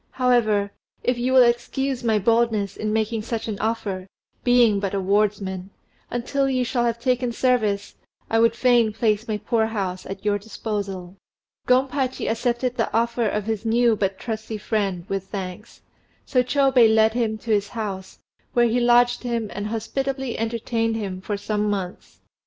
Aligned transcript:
"However, 0.13 0.71
if 1.03 1.19
you 1.19 1.31
will 1.31 1.43
excuse 1.43 2.03
my 2.03 2.17
boldness 2.17 2.75
in 2.75 2.91
making 2.91 3.21
such 3.21 3.47
an 3.47 3.59
offer, 3.59 4.07
being 4.43 4.79
but 4.79 4.95
a 4.95 4.99
wardsman, 4.99 5.69
until 6.09 6.49
you 6.49 6.65
shall 6.65 6.85
have 6.85 6.99
taken 6.99 7.31
service 7.31 7.93
I 8.27 8.39
would 8.39 8.55
fain 8.55 8.93
place 8.93 9.27
my 9.27 9.37
poor 9.37 9.67
house 9.67 10.07
at 10.07 10.25
your 10.25 10.39
disposal." 10.39 11.17
Gompachi 11.67 12.27
accepted 12.27 12.77
the 12.77 12.91
offer 12.91 13.29
of 13.29 13.45
his 13.45 13.63
new 13.63 13.95
but 13.95 14.17
trusty 14.17 14.57
friend 14.57 15.05
with 15.07 15.25
thanks; 15.27 15.81
so 16.25 16.41
Chôbei 16.41 16.91
led 16.95 17.13
him 17.13 17.37
to 17.37 17.51
his 17.51 17.67
house, 17.67 18.17
where 18.53 18.65
he 18.67 18.79
lodged 18.79 19.21
him 19.21 19.51
and 19.53 19.67
hospitably 19.67 20.35
entertained 20.35 20.95
him 20.95 21.21
for 21.21 21.37
some 21.37 21.69
months. 21.69 22.21